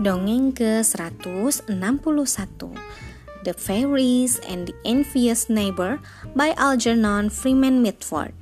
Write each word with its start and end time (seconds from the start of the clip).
Dongeng 0.00 0.56
ke-161 0.56 2.72
The 3.44 3.52
Fairies 3.52 4.40
and 4.48 4.64
the 4.64 4.72
Envious 4.80 5.52
Neighbor 5.52 6.00
by 6.32 6.56
Algernon 6.56 7.28
Freeman 7.28 7.84
Mitford 7.84 8.32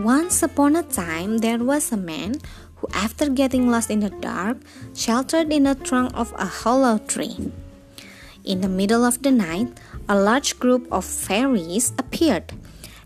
Once 0.00 0.40
upon 0.40 0.80
a 0.80 0.82
time 0.82 1.44
there 1.44 1.60
was 1.60 1.92
a 1.92 2.00
man 2.00 2.40
who 2.80 2.88
after 2.96 3.28
getting 3.28 3.68
lost 3.68 3.92
in 3.92 4.00
the 4.00 4.08
dark 4.24 4.56
sheltered 4.96 5.52
in 5.52 5.68
the 5.68 5.76
trunk 5.76 6.08
of 6.16 6.32
a 6.40 6.64
hollow 6.64 6.96
tree. 6.96 7.52
In 8.48 8.64
the 8.64 8.72
middle 8.72 9.04
of 9.04 9.20
the 9.20 9.30
night 9.30 9.76
a 10.08 10.16
large 10.16 10.56
group 10.56 10.88
of 10.88 11.04
fairies 11.04 11.92
appeared 12.00 12.56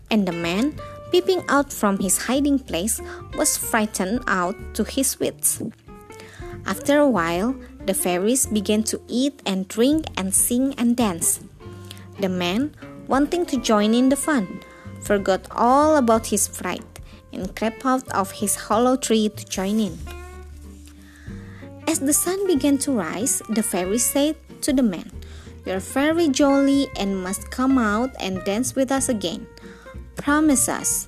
and 0.07 0.23
the 0.23 0.31
man 0.31 0.79
peeping 1.11 1.43
out 1.51 1.75
from 1.75 1.99
his 1.99 2.31
hiding 2.31 2.63
place 2.63 3.03
was 3.35 3.59
frightened 3.59 4.23
out 4.31 4.55
to 4.71 4.87
his 4.87 5.19
wits. 5.19 5.59
After 6.65 6.97
a 6.97 7.07
while, 7.07 7.55
the 7.85 7.93
fairies 7.93 8.47
began 8.47 8.83
to 8.83 8.99
eat 9.07 9.41
and 9.45 9.67
drink 9.67 10.07
and 10.17 10.33
sing 10.33 10.73
and 10.77 10.97
dance. 10.97 11.39
The 12.19 12.29
man, 12.29 12.73
wanting 13.07 13.45
to 13.47 13.61
join 13.61 13.93
in 13.93 14.09
the 14.09 14.15
fun, 14.15 14.61
forgot 15.01 15.45
all 15.51 15.97
about 15.97 16.27
his 16.27 16.47
fright 16.47 16.83
and 17.31 17.55
crept 17.55 17.85
out 17.85 18.07
of 18.09 18.31
his 18.31 18.55
hollow 18.55 18.95
tree 18.97 19.29
to 19.29 19.45
join 19.45 19.79
in. 19.79 19.97
As 21.87 21.99
the 21.99 22.13
sun 22.13 22.47
began 22.47 22.79
to 22.79 22.91
rise, 22.91 23.41
the 23.49 23.61
fairies 23.61 24.03
said 24.03 24.35
to 24.61 24.73
the 24.73 24.81
man, 24.81 25.11
You're 25.65 25.79
very 25.79 26.29
jolly 26.29 26.87
and 26.97 27.21
must 27.21 27.51
come 27.51 27.77
out 27.77 28.09
and 28.19 28.43
dance 28.43 28.75
with 28.75 28.91
us 28.91 29.07
again. 29.07 29.45
Promise 30.15 30.69
us. 30.69 31.07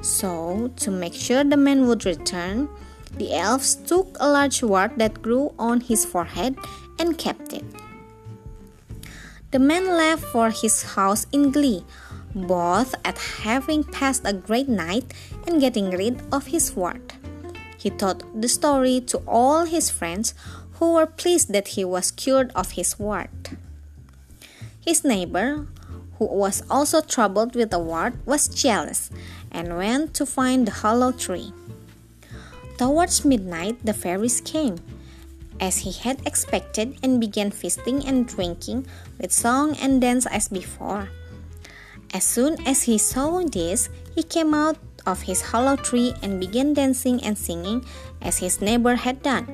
So, 0.00 0.70
to 0.76 0.90
make 0.90 1.14
sure 1.14 1.42
the 1.42 1.56
man 1.56 1.86
would 1.86 2.06
return, 2.06 2.68
the 3.16 3.34
elves 3.34 3.74
took 3.74 4.16
a 4.20 4.30
large 4.30 4.62
wart 4.62 4.96
that 4.96 5.22
grew 5.22 5.52
on 5.58 5.80
his 5.80 6.04
forehead 6.04 6.56
and 6.98 7.18
kept 7.18 7.52
it. 7.52 7.64
The 9.50 9.58
man 9.58 9.86
left 9.86 10.24
for 10.24 10.50
his 10.50 10.94
house 10.94 11.26
in 11.30 11.52
glee, 11.52 11.84
both 12.34 12.94
at 13.04 13.18
having 13.44 13.84
passed 13.84 14.22
a 14.24 14.32
great 14.32 14.68
night 14.68 15.12
and 15.46 15.60
getting 15.60 15.90
rid 15.90 16.22
of 16.32 16.46
his 16.46 16.74
wart. 16.74 17.12
He 17.76 17.90
told 17.90 18.24
the 18.40 18.48
story 18.48 19.00
to 19.08 19.18
all 19.26 19.66
his 19.66 19.90
friends 19.90 20.34
who 20.78 20.94
were 20.94 21.06
pleased 21.06 21.52
that 21.52 21.68
he 21.76 21.84
was 21.84 22.10
cured 22.10 22.50
of 22.54 22.72
his 22.72 22.98
wart. 22.98 23.50
His 24.80 25.04
neighbor, 25.04 25.66
who 26.18 26.26
was 26.26 26.62
also 26.70 27.00
troubled 27.00 27.54
with 27.54 27.72
a 27.72 27.78
wart, 27.78 28.14
was 28.24 28.48
jealous 28.48 29.10
and 29.50 29.76
went 29.76 30.14
to 30.14 30.24
find 30.24 30.66
the 30.66 30.72
hollow 30.72 31.12
tree. 31.12 31.52
Towards 32.82 33.22
midnight, 33.22 33.78
the 33.86 33.94
fairies 33.94 34.42
came, 34.42 34.82
as 35.62 35.86
he 35.86 35.94
had 35.94 36.18
expected, 36.26 36.98
and 36.98 37.22
began 37.22 37.54
feasting 37.54 38.02
and 38.02 38.26
drinking 38.26 38.90
with 39.22 39.30
song 39.30 39.78
and 39.78 40.02
dance 40.02 40.26
as 40.26 40.50
before. 40.50 41.06
As 42.10 42.26
soon 42.26 42.58
as 42.66 42.82
he 42.82 42.98
saw 42.98 43.38
this, 43.46 43.86
he 44.18 44.26
came 44.26 44.50
out 44.50 44.82
of 45.06 45.22
his 45.22 45.54
hollow 45.54 45.78
tree 45.78 46.10
and 46.26 46.42
began 46.42 46.74
dancing 46.74 47.22
and 47.22 47.38
singing 47.38 47.86
as 48.18 48.42
his 48.42 48.58
neighbor 48.60 48.98
had 48.98 49.22
done. 49.22 49.46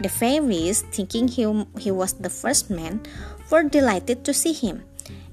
The 0.00 0.08
fairies, 0.08 0.88
thinking 0.88 1.28
he, 1.28 1.44
he 1.76 1.90
was 1.92 2.14
the 2.14 2.32
first 2.32 2.72
man, 2.72 3.04
were 3.52 3.68
delighted 3.68 4.24
to 4.24 4.32
see 4.32 4.54
him 4.54 4.88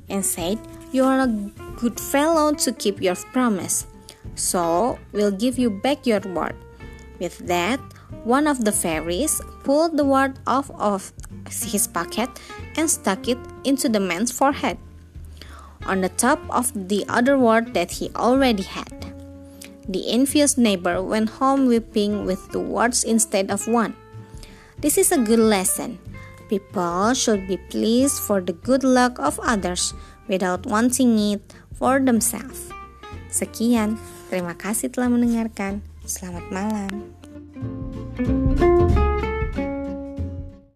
and 0.10 0.20
said, 0.26 0.60
You 0.92 1.06
are 1.06 1.22
a 1.22 1.32
good 1.80 1.98
fellow 1.98 2.52
to 2.68 2.74
keep 2.74 3.02
your 3.02 3.16
promise, 3.32 3.88
so 4.36 5.00
we'll 5.14 5.32
give 5.32 5.58
you 5.58 5.70
back 5.70 6.06
your 6.06 6.20
word. 6.20 6.60
With 7.20 7.46
that, 7.48 7.80
one 8.24 8.48
of 8.48 8.66
the 8.66 8.72
fairies 8.72 9.42
pulled 9.64 9.98
the 9.98 10.06
wart 10.06 10.38
off 10.48 10.72
of 10.72 11.14
his 11.50 11.88
pocket 11.88 12.30
and 12.76 12.90
stuck 12.90 13.28
it 13.28 13.38
into 13.64 13.90
the 13.90 14.00
man's 14.00 14.32
forehead, 14.32 14.78
on 15.86 16.02
the 16.02 16.10
top 16.10 16.40
of 16.50 16.72
the 16.74 17.06
other 17.08 17.38
wart 17.38 17.74
that 17.74 17.92
he 18.00 18.10
already 18.16 18.64
had. 18.64 19.14
The 19.88 20.10
envious 20.10 20.58
neighbor 20.58 21.04
went 21.04 21.44
home 21.44 21.68
weeping 21.68 22.26
with 22.26 22.52
two 22.52 22.64
warts 22.64 23.04
instead 23.04 23.52
of 23.52 23.68
one. 23.68 23.96
This 24.80 24.98
is 24.98 25.12
a 25.12 25.20
good 25.20 25.40
lesson. 25.40 26.00
People 26.48 27.14
should 27.14 27.48
be 27.48 27.58
pleased 27.58 28.20
for 28.20 28.40
the 28.40 28.54
good 28.54 28.84
luck 28.84 29.20
of 29.20 29.40
others 29.44 29.94
without 30.28 30.66
wanting 30.66 31.20
it 31.20 31.42
for 31.76 32.00
themselves. 32.00 32.72
Sekian, 33.28 34.00
terima 34.30 34.56
kasih 34.56 34.94
telah 34.94 35.12
mendengarkan. 35.12 35.93
Selamat 36.04 36.44
malam. 36.52 37.16